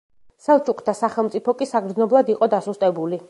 [0.45, 3.19] სელჩუკთა სახელმწიფო კი საგრძნობლად იყო დასუსტებული.